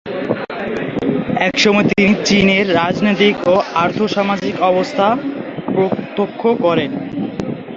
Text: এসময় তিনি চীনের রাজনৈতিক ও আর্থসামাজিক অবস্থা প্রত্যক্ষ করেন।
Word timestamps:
এসময় 1.47 1.87
তিনি 1.91 2.11
চীনের 2.27 2.65
রাজনৈতিক 2.75 3.35
ও 3.45 3.55
আর্থসামাজিক 3.75 4.55
অবস্থা 4.69 5.07
প্রত্যক্ষ 5.67 6.41
করেন। 6.63 6.91